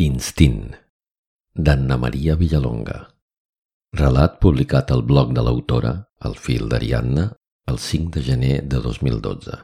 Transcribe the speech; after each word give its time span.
Instint, 0.00 0.76
d'Anna 1.58 1.96
Maria 1.98 2.36
Villalonga. 2.38 3.00
Relat 3.98 4.36
publicat 4.38 4.92
al 4.94 5.00
blog 5.02 5.32
de 5.34 5.42
l'autora, 5.42 5.90
El 6.22 6.36
fil 6.38 6.68
d'Ariadna, 6.70 7.24
el 7.66 7.80
5 7.82 8.12
de 8.14 8.20
gener 8.22 8.52
de 8.62 8.78
2012. 8.84 9.56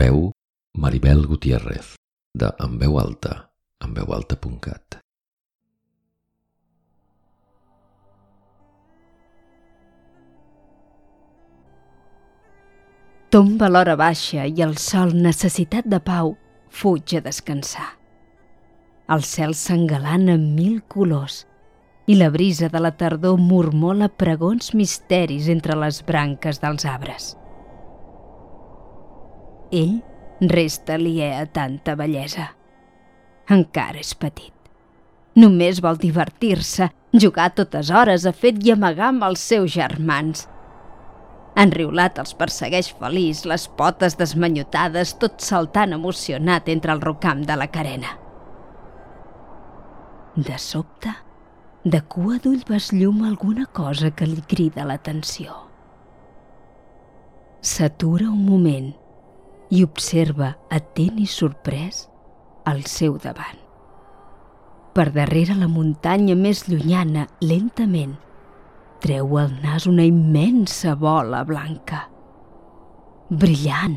Veu 0.00 0.32
Maribel 0.74 1.22
Gutiérrez, 1.30 1.92
de 2.34 2.48
En 2.58 2.74
veu 2.80 2.98
alta, 2.98 3.52
enveualta.cat. 3.86 4.98
Tomba 13.30 13.70
l'hora 13.70 13.94
baixa 13.94 14.48
i 14.50 14.66
el 14.66 14.74
sol, 14.74 15.14
necessitat 15.14 15.86
de 15.86 16.02
pau, 16.02 16.34
fuig 16.66 17.14
a 17.14 17.22
descansar. 17.28 17.86
El 19.06 19.22
cel 19.22 19.52
s'engalana 19.54 20.34
amb 20.34 20.56
mil 20.58 20.80
colors 20.90 21.44
i 22.10 22.16
la 22.18 22.26
brisa 22.34 22.66
de 22.72 22.80
la 22.82 22.90
tardor 22.98 23.36
murmola 23.38 24.08
pregons 24.10 24.72
misteris 24.74 25.46
entre 25.52 25.76
les 25.78 26.00
branques 26.08 26.58
dels 26.62 26.86
arbres. 26.90 27.28
Ell 29.70 30.00
resta 30.56 30.96
aliè 30.98 31.30
a 31.38 31.46
tanta 31.46 31.94
bellesa. 31.94 32.48
Encara 33.54 34.02
és 34.02 34.10
petit. 34.18 34.52
Només 35.38 35.78
vol 35.86 36.02
divertir-se, 36.02 36.90
jugar 37.14 37.52
totes 37.54 37.94
hores 37.94 38.26
a 38.26 38.34
fet 38.34 38.58
i 38.66 38.74
amagar 38.74 39.12
amb 39.12 39.30
els 39.30 39.46
seus 39.52 39.70
germans. 39.78 40.48
Enriulat 41.54 42.18
els 42.18 42.34
persegueix 42.34 42.90
feliç, 42.98 43.46
les 43.46 43.70
potes 43.78 44.18
desmanyotades, 44.18 45.14
tot 45.22 45.38
saltant 45.38 45.94
emocionat 45.94 46.68
entre 46.74 46.96
el 46.96 47.06
rocam 47.06 47.46
de 47.46 47.54
la 47.54 47.70
carena. 47.70 48.25
De 50.36 50.58
sobte, 50.60 51.08
de 51.82 52.02
cua 52.12 52.36
d'ull 52.44 52.60
beslluma 52.68 53.30
alguna 53.30 53.64
cosa 53.72 54.10
que 54.12 54.26
li 54.28 54.42
crida 54.44 54.84
l'atenció. 54.84 55.54
S'atura 57.64 58.26
un 58.28 58.42
moment 58.44 58.90
i 59.72 59.80
observa, 59.82 60.50
atent 60.68 61.22
i 61.22 61.24
sorprès, 61.26 62.02
al 62.68 62.82
seu 62.84 63.16
davant. 63.22 63.62
Per 64.92 65.06
darrere 65.14 65.56
la 65.56 65.70
muntanya 65.72 66.36
més 66.36 66.66
llunyana, 66.68 67.24
lentament, 67.40 68.12
treu 69.00 69.38
al 69.40 69.56
nas 69.62 69.88
una 69.88 70.04
immensa 70.04 70.92
bola 71.00 71.40
blanca. 71.48 72.02
Brillant, 73.30 73.96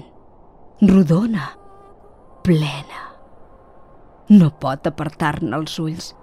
rodona, 0.88 1.52
plena. 2.48 3.04
No 4.30 4.54
pot 4.62 4.88
apartar-ne 4.88 5.52
els 5.58 5.76
ulls. 5.84 6.14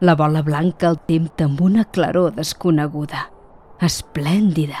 La 0.00 0.14
bola 0.14 0.44
blanca 0.46 0.86
el 0.92 1.00
tempta 1.08 1.48
amb 1.48 1.58
una 1.66 1.82
claror 1.90 2.36
desconeguda, 2.36 3.24
esplèndida. 3.82 4.78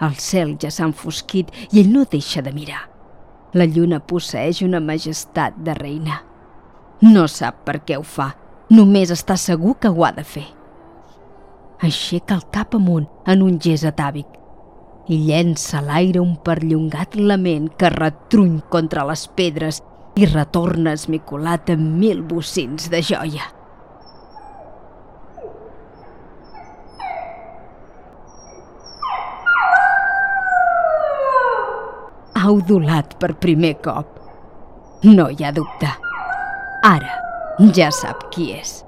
El 0.00 0.16
cel 0.16 0.54
ja 0.62 0.70
s'ha 0.72 0.86
enfosquit 0.88 1.50
i 1.68 1.82
ell 1.82 1.90
no 1.92 2.06
deixa 2.08 2.40
de 2.40 2.54
mirar. 2.56 2.86
La 3.52 3.66
lluna 3.68 4.00
posseix 4.00 4.62
una 4.64 4.80
majestat 4.80 5.60
de 5.60 5.76
reina. 5.76 6.22
No 7.04 7.26
sap 7.28 7.60
per 7.68 7.82
què 7.84 8.00
ho 8.00 8.06
fa, 8.14 8.30
només 8.72 9.12
està 9.12 9.36
segur 9.36 9.76
que 9.76 9.92
ho 9.92 10.08
ha 10.08 10.14
de 10.16 10.24
fer. 10.24 10.46
Aixeca 11.84 12.38
el 12.40 12.48
cap 12.48 12.72
amunt 12.80 13.10
en 13.28 13.44
un 13.44 13.60
gest 13.60 13.84
atàvic 13.84 14.40
i 15.12 15.18
llença 15.26 15.82
a 15.82 15.84
l'aire 15.84 16.22
un 16.22 16.38
perllongat 16.40 17.20
lament 17.20 17.68
que 17.76 17.92
retruny 17.92 18.62
contra 18.72 19.04
les 19.04 19.28
pedres 19.36 19.82
i 20.14 20.26
retorna 20.30 20.94
esmicolat 20.94 21.70
amb 21.74 21.98
mil 21.98 22.22
bocins 22.22 22.88
de 22.90 23.00
joia. 23.02 23.48
Ha 32.34 32.52
udolat 32.52 33.16
per 33.18 33.34
primer 33.42 33.74
cop. 33.82 34.20
No 35.04 35.30
hi 35.32 35.44
ha 35.44 35.52
dubte. 35.52 35.90
Ara 36.84 37.20
ja 37.74 37.90
sap 37.94 38.28
qui 38.34 38.52
és. 38.54 38.82